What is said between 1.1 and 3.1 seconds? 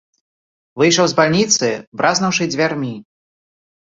з бальніцы, бразнуўшы дзвярмі.